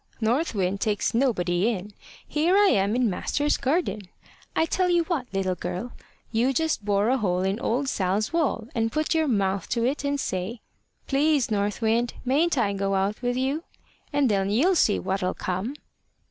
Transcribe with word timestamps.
North 0.19 0.55
Wind 0.55 0.81
takes 0.81 1.13
nobody 1.13 1.69
in! 1.69 1.93
Here 2.27 2.55
I 2.57 2.69
am 2.69 2.95
in 2.95 3.07
master's 3.07 3.55
garden! 3.55 4.01
I 4.55 4.65
tell 4.65 4.89
you 4.89 5.03
what, 5.03 5.27
little 5.31 5.53
girl, 5.53 5.93
you 6.31 6.53
just 6.53 6.83
bore 6.83 7.09
a 7.09 7.19
hole 7.19 7.41
in 7.43 7.59
old 7.59 7.87
Sal's 7.87 8.33
wall, 8.33 8.65
and 8.73 8.91
put 8.91 9.13
your 9.13 9.27
mouth 9.27 9.69
to 9.69 9.85
it, 9.85 10.03
and 10.03 10.19
say, 10.19 10.59
'Please, 11.07 11.51
North 11.51 11.83
Wind, 11.83 12.15
mayn't 12.25 12.57
I 12.57 12.73
go 12.73 12.95
out 12.95 13.21
with 13.21 13.37
you?' 13.37 13.63
and 14.11 14.27
then 14.27 14.49
you'll 14.49 14.73
see 14.73 14.97
what'll 14.97 15.35
come." 15.35 15.75